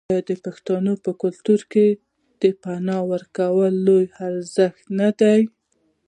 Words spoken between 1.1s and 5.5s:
کلتور کې د پنا ورکول لوی ارزښت نه دی؟